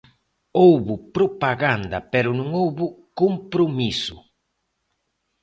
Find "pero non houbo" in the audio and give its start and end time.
2.13-2.85